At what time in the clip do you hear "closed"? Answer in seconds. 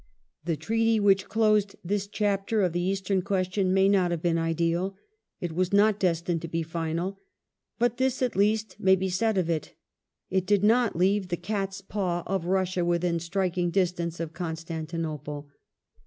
1.29-1.75